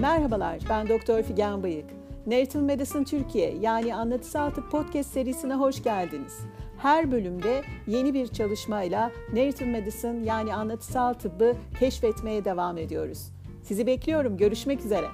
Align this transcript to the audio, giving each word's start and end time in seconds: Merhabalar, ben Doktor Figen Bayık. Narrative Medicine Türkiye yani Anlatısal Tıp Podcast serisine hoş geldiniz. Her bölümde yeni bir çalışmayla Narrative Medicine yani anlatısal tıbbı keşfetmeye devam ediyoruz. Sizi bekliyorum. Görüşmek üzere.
Merhabalar, 0.00 0.58
ben 0.68 0.88
Doktor 0.88 1.22
Figen 1.22 1.62
Bayık. 1.62 1.84
Narrative 2.26 2.62
Medicine 2.62 3.04
Türkiye 3.04 3.54
yani 3.60 3.94
Anlatısal 3.94 4.50
Tıp 4.50 4.70
Podcast 4.70 5.12
serisine 5.12 5.54
hoş 5.54 5.82
geldiniz. 5.82 6.40
Her 6.78 7.12
bölümde 7.12 7.62
yeni 7.86 8.14
bir 8.14 8.26
çalışmayla 8.26 9.10
Narrative 9.32 9.68
Medicine 9.68 10.24
yani 10.24 10.54
anlatısal 10.54 11.12
tıbbı 11.12 11.56
keşfetmeye 11.78 12.44
devam 12.44 12.78
ediyoruz. 12.78 13.32
Sizi 13.62 13.86
bekliyorum. 13.86 14.36
Görüşmek 14.36 14.80
üzere. 14.80 15.06